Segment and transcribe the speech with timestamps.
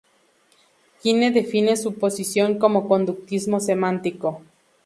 [0.99, 4.41] Quine define su posición como conductismo semántico.